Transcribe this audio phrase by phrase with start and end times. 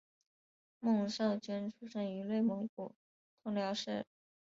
[0.79, 2.95] 孟昭娟出生于内蒙古
[3.43, 4.03] 通辽市。